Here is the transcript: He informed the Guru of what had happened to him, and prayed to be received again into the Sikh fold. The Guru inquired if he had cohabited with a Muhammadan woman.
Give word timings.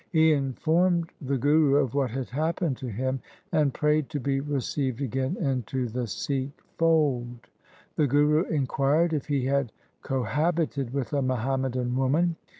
He 0.09 0.33
informed 0.33 1.11
the 1.21 1.37
Guru 1.37 1.75
of 1.75 1.93
what 1.93 2.09
had 2.09 2.31
happened 2.31 2.75
to 2.77 2.87
him, 2.89 3.21
and 3.51 3.71
prayed 3.71 4.09
to 4.09 4.19
be 4.19 4.39
received 4.39 4.99
again 4.99 5.37
into 5.37 5.89
the 5.89 6.07
Sikh 6.07 6.59
fold. 6.79 7.45
The 7.97 8.07
Guru 8.07 8.45
inquired 8.45 9.13
if 9.13 9.27
he 9.27 9.45
had 9.45 9.71
cohabited 10.01 10.91
with 10.91 11.13
a 11.13 11.21
Muhammadan 11.21 11.95
woman. 11.95 12.35